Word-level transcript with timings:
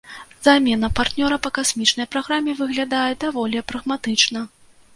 Замена 0.45 0.87
партнёра 0.99 1.37
па 1.49 1.51
касмічнай 1.59 2.09
праграме 2.15 2.57
выглядае 2.63 3.13
даволі 3.27 3.65
прагматычна. 3.73 4.39